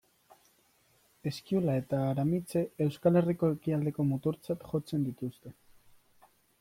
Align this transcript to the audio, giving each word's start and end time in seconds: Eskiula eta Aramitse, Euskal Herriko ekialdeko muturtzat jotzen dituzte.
Eskiula 1.31 1.75
eta 1.81 1.99
Aramitse, 2.13 2.63
Euskal 2.87 3.21
Herriko 3.21 3.51
ekialdeko 3.59 4.07
muturtzat 4.15 4.67
jotzen 4.73 5.05
dituzte. 5.11 5.55